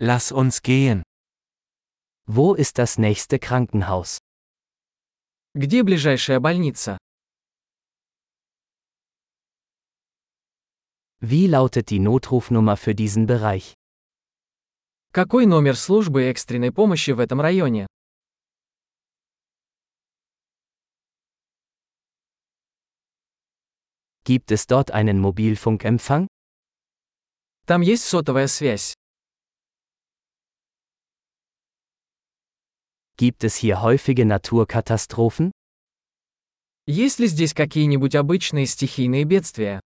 Lass 0.00 0.30
uns 0.30 0.62
gehen. 0.62 1.02
Wo 2.24 2.54
ist 2.54 2.78
das 2.78 2.98
nächste 2.98 3.40
Krankenhaus? 3.40 4.18
Где 5.54 5.82
ближайшая 5.82 6.38
больница? 6.38 6.98
Wie 11.20 11.48
lautet 11.48 11.90
die 11.90 11.98
Notrufnummer 11.98 12.76
für 12.76 12.94
diesen 12.94 13.26
Bereich? 13.26 13.74
Какой 15.12 15.46
номер 15.46 15.74
службы 15.74 16.22
экстренной 16.30 16.70
помощи 16.70 17.10
в 17.10 17.18
этом 17.18 17.40
районе? 17.40 17.88
Gibt 24.22 24.52
es 24.52 24.68
dort 24.68 24.92
einen 24.92 25.18
Mobilfunkempfang? 25.18 26.28
Там 27.66 27.80
есть 27.80 28.04
сотовая 28.04 28.46
связь. 28.46 28.94
Gibt 33.17 33.43
es 33.43 33.55
hier 33.55 33.81
häufige 33.81 34.25
Naturkatastrophen? 34.25 35.51
Есть 36.85 37.19
ли 37.19 37.27
здесь 37.27 37.53
какие-нибудь 37.53 38.15
обычные 38.15 38.65
стихийные 38.65 39.23
бедствия? 39.23 39.79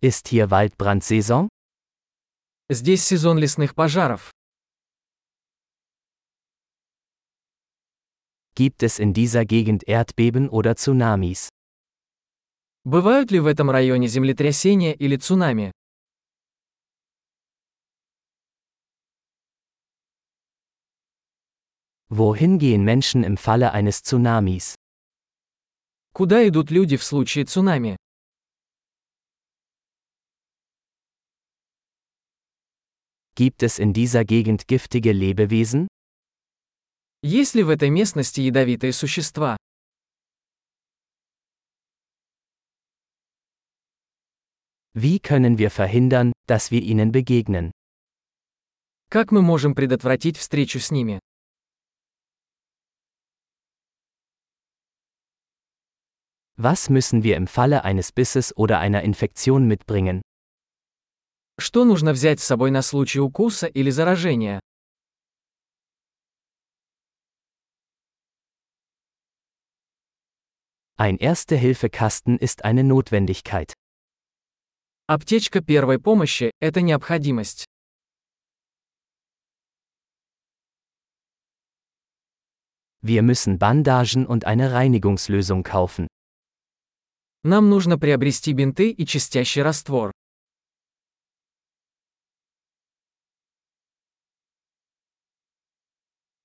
Ist 0.00 0.28
hier 0.28 0.50
Waldbrandsaison? 0.50 1.48
Здесь 2.68 3.04
сезон 3.04 3.38
лесных 3.38 3.74
пожаров. 3.74 4.30
Gibt 8.54 8.82
es 8.82 8.98
in 8.98 9.12
dieser 9.12 9.44
Gegend 9.44 9.84
Erdbeben 9.86 10.48
oder 10.48 10.74
Tsunamis? 10.74 11.50
Бывают 12.84 13.30
ли 13.30 13.38
в 13.38 13.46
этом 13.46 13.70
районе 13.70 14.08
землетрясения 14.08 14.94
или 14.94 15.16
цунами? 15.16 15.72
Wohin 22.10 22.58
gehen 22.58 22.84
Menschen 22.84 23.24
im 23.24 23.36
Falle 23.36 23.72
eines 23.72 24.02
Tsunamis? 24.02 24.74
Куда 26.12 26.46
идут 26.48 26.70
люди 26.70 26.96
в 26.96 27.04
случае 27.04 27.44
цунами? 27.44 27.96
Gibt 33.34 33.62
es 33.62 33.78
in 33.78 33.92
dieser 33.92 34.24
Gegend 34.24 34.66
giftige 34.66 35.12
Lebewesen? 35.12 35.88
Есть 37.22 37.54
ли 37.54 37.62
в 37.62 37.68
этой 37.70 37.90
местности 37.90 38.40
ядовитые 38.40 38.92
существа? 38.92 39.56
Wie 44.94 45.18
können 45.20 45.58
wir 45.58 45.70
verhindern, 45.70 46.32
dass 46.46 46.70
wir 46.70 46.80
ihnen 46.80 47.12
begegnen? 47.12 47.72
Как 49.10 49.30
мы 49.32 49.42
можем 49.42 49.74
предотвратить 49.74 50.38
встречу 50.38 50.80
с 50.80 50.90
ними? 50.90 51.20
Was 56.60 56.88
müssen 56.88 57.22
wir 57.22 57.36
im 57.36 57.46
Falle 57.46 57.84
eines 57.84 58.12
Bisses 58.12 58.56
oder 58.56 58.78
einer 58.78 59.02
Infektion 59.02 59.68
mitbringen? 59.68 60.22
Что 61.58 61.84
нужно 61.84 62.12
взять 62.14 62.40
с 62.40 62.44
собой 62.44 62.70
на 62.70 62.80
случай 62.80 63.20
укуса 63.20 63.66
или 63.66 63.90
заражения? 63.90 64.60
Ein 70.98 71.18
Erste-Hilfe-Kasten 71.18 72.38
ist 72.38 72.64
eine 72.64 72.84
Notwendigkeit. 72.84 73.74
Аптечка 75.08 75.60
первой 75.60 75.98
помощи – 75.98 76.60
это 76.60 76.80
необходимость. 76.80 77.66
Wir 83.02 83.22
müssen 83.22 83.58
Bandagen 83.58 84.26
und 84.26 84.46
eine 84.46 84.72
Reinigungslösung 84.72 85.62
kaufen. 85.62 86.06
Нам 87.43 87.69
нужно 87.69 87.97
приобрести 87.97 88.53
бинты 88.53 88.91
и 88.91 89.05
чистящий 89.05 89.63
раствор. 89.63 90.11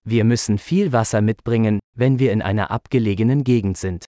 Wir 0.04 0.24
müssen 0.24 0.56
viel 0.56 0.92
Wasser 0.92 1.20
mitbringen, 1.20 1.80
wenn 1.94 2.18
wir 2.18 2.32
in 2.32 2.40
einer 2.40 2.70
abgelegenen 2.70 3.44
Gegend 3.44 3.76
sind. 3.76 4.06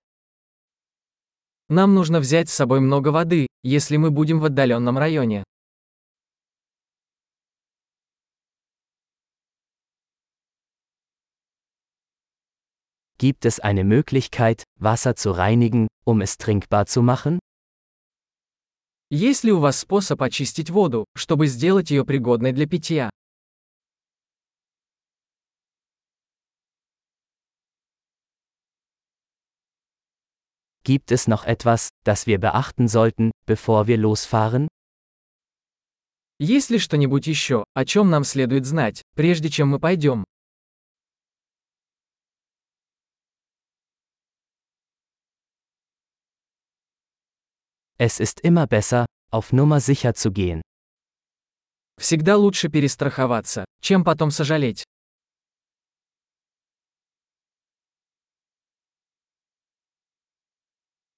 Нам 1.69 1.95
нужно 1.95 2.21
взять 2.21 2.49
с 2.49 2.55
собой 2.55 2.81
много 2.81 3.09
воды, 3.09 3.49
если 3.63 3.99
мы 3.99 4.11
будем 4.11 4.41
в 4.41 4.47
отдаленном 4.47 4.97
районе. 4.97 5.45
Gibt 13.18 13.46
es 13.46 13.62
eine 13.62 13.86
Möglichkeit, 13.86 14.66
Wasser 14.80 15.16
zu 15.16 15.32
reinigen, 15.32 15.88
um 16.04 16.20
es 16.20 16.38
trinkbar 16.38 16.88
zu 16.88 17.02
machen? 17.02 17.40
Есть 19.10 19.46
ли 19.46 19.52
у 19.54 19.60
вас 19.60 19.80
способ 19.80 20.22
очистить 20.22 20.70
воду, 20.70 21.06
чтобы 21.16 21.48
сделать 21.48 21.90
ее 21.90 22.04
пригодной 22.04 22.52
для 22.52 22.68
питья? 22.68 23.10
Gibt 30.84 31.14
es 31.14 31.28
noch 31.28 31.46
etwas, 31.46 31.90
das 32.04 32.28
wir 32.28 32.40
beachten 32.40 32.90
sollten, 32.90 33.32
bevor 33.46 33.88
wir 33.88 33.98
losfahren? 33.98 34.68
Есть 36.40 36.72
ли 36.72 36.78
что-нибудь 36.78 37.26
еще, 37.26 37.64
о 37.74 37.86
чем 37.86 38.10
нам 38.10 38.26
следует 38.26 38.66
знать, 38.66 39.02
прежде 39.16 39.50
чем 39.50 39.70
мы 39.70 39.80
пойдем? 39.80 40.26
Es 47.98 48.20
ist 48.20 48.40
immer 48.42 48.68
besser, 48.68 49.06
auf 49.32 49.54
Nummer 49.54 49.80
sicher 49.80 50.14
zu 50.14 50.32
gehen. 50.32 50.62
Всегда 52.00 52.36
лучше 52.36 52.70
перестраховаться, 52.70 53.66
чем 53.82 54.04
потом 54.04 54.32
сожалеть. 54.32 54.84